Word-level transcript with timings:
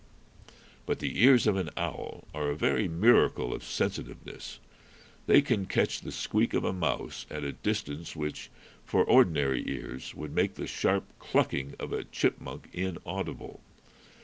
But 0.87 0.97
the 0.97 1.21
ears 1.21 1.45
of 1.45 1.55
an 1.57 1.69
owl 1.77 2.27
are 2.33 2.49
a 2.49 2.55
very 2.55 2.87
miracle 2.87 3.53
of 3.53 3.63
sensitiveness. 3.63 4.57
They 5.27 5.43
can 5.43 5.67
catch 5.67 6.01
the 6.01 6.11
squeak 6.11 6.55
of 6.55 6.63
a 6.63 6.73
mouse 6.73 7.27
at 7.29 7.43
a 7.43 7.51
distance 7.51 8.15
which, 8.15 8.49
for 8.83 9.03
ordinary 9.03 9.63
ears, 9.69 10.15
would 10.15 10.33
make 10.33 10.55
the 10.55 10.65
sharp 10.65 11.03
clucking 11.19 11.75
of 11.77 11.93
a 11.93 12.03
chipmunk 12.05 12.69
inaudible. 12.73 13.61